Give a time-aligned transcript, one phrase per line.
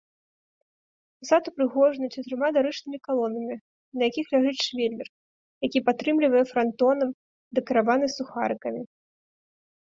[1.19, 3.55] Фасад упрыгожаны чатырма дарычнымі калонамі,
[4.03, 5.07] на якіх ляжыць швелер,
[5.67, 7.09] які падтрымлівае франтонам,
[7.61, 8.81] дэкараваны сухарыкамі.